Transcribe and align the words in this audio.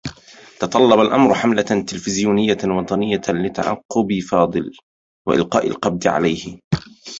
تطلّب 0.59 0.99
الأمر 0.99 1.33
حملة 1.33 1.83
تلفزيونية 1.87 2.57
وطنية 2.65 3.21
لتعقّب 3.29 4.19
فاضل 4.31 4.71
و 5.27 5.33
إلقاء 5.33 5.67
القبض 5.67 6.07
عليه. 6.07 6.59